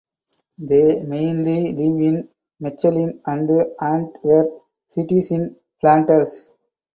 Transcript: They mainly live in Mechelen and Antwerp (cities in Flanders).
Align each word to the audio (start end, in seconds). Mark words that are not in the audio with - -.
They 0.57 1.03
mainly 1.03 1.73
live 1.73 2.01
in 2.01 2.29
Mechelen 2.59 3.19
and 3.23 3.47
Antwerp 3.79 4.63
(cities 4.87 5.29
in 5.31 5.57
Flanders). 5.79 6.49